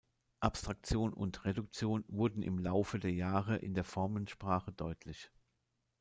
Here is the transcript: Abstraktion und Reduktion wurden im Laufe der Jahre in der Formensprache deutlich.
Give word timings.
Abstraktion 0.39 1.13
und 1.13 1.45
Reduktion 1.45 2.03
wurden 2.07 2.41
im 2.41 2.57
Laufe 2.57 2.97
der 2.97 3.11
Jahre 3.13 3.57
in 3.57 3.75
der 3.75 3.83
Formensprache 3.83 4.71
deutlich. 4.71 5.29